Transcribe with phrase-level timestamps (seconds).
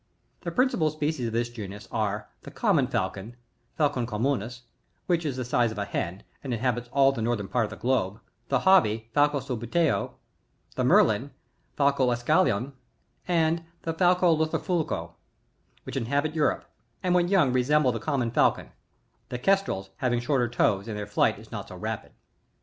[0.41, 0.49] 34.
[0.51, 3.35] The principal species of this genus are; the Common Falcon,—
[3.79, 4.61] Falc'i communis,—
[5.05, 7.69] which is of the size of a hen, and Inhabits all the northern part of
[7.69, 8.19] the globe;
[8.49, 10.11] the Hohby,— Falco 9ubbute0y—
[10.75, 11.29] ^the Merlin,—
[11.77, 12.71] Fako €Bscalon,
[13.27, 15.11] and the Falco Htho^ fulco,—
[15.83, 16.65] which inhabit Europe,
[17.03, 18.71] and when young resemble the common Falcon;
[19.29, 22.11] the Kestrels, have shorter toes and their flight is not so rapid.